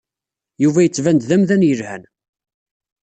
[0.63, 2.03] Yuba yettban-d d amdan yelhan.